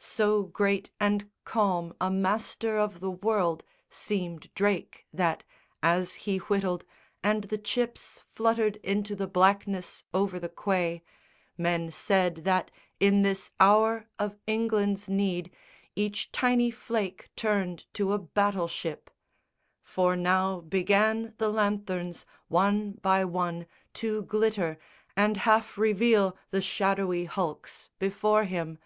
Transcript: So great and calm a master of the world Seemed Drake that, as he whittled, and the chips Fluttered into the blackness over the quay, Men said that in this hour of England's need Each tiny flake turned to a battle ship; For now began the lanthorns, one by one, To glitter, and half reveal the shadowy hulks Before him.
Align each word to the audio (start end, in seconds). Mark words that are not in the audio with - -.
So 0.00 0.42
great 0.42 0.90
and 0.98 1.30
calm 1.44 1.94
a 2.00 2.10
master 2.10 2.76
of 2.78 2.98
the 2.98 3.12
world 3.12 3.62
Seemed 3.88 4.52
Drake 4.56 5.06
that, 5.12 5.44
as 5.84 6.14
he 6.26 6.38
whittled, 6.38 6.84
and 7.22 7.44
the 7.44 7.58
chips 7.58 8.24
Fluttered 8.28 8.74
into 8.78 9.14
the 9.14 9.28
blackness 9.28 10.02
over 10.12 10.40
the 10.40 10.48
quay, 10.48 11.04
Men 11.56 11.92
said 11.92 12.38
that 12.38 12.72
in 12.98 13.22
this 13.22 13.52
hour 13.60 14.08
of 14.18 14.36
England's 14.48 15.08
need 15.08 15.48
Each 15.94 16.32
tiny 16.32 16.72
flake 16.72 17.30
turned 17.36 17.84
to 17.94 18.12
a 18.12 18.18
battle 18.18 18.66
ship; 18.66 19.08
For 19.84 20.16
now 20.16 20.60
began 20.60 21.34
the 21.38 21.50
lanthorns, 21.52 22.26
one 22.48 22.94
by 23.00 23.24
one, 23.24 23.64
To 24.02 24.22
glitter, 24.22 24.76
and 25.16 25.36
half 25.36 25.78
reveal 25.78 26.36
the 26.50 26.62
shadowy 26.62 27.26
hulks 27.26 27.90
Before 28.00 28.42
him. 28.42 28.80